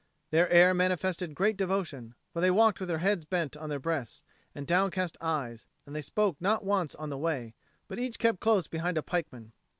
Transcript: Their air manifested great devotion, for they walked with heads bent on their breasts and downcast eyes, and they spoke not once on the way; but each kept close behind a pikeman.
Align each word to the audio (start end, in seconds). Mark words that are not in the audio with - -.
Their 0.31 0.49
air 0.49 0.73
manifested 0.73 1.35
great 1.35 1.57
devotion, 1.57 2.15
for 2.33 2.41
they 2.41 2.49
walked 2.49 2.79
with 2.79 2.89
heads 2.89 3.23
bent 3.23 3.55
on 3.55 3.69
their 3.69 3.77
breasts 3.77 4.23
and 4.55 4.65
downcast 4.65 5.15
eyes, 5.21 5.67
and 5.85 5.95
they 5.95 6.01
spoke 6.01 6.37
not 6.41 6.65
once 6.65 6.95
on 6.95 7.11
the 7.11 7.19
way; 7.19 7.53
but 7.87 7.99
each 7.99 8.17
kept 8.17 8.39
close 8.39 8.65
behind 8.65 8.97
a 8.97 9.03
pikeman. 9.03 9.51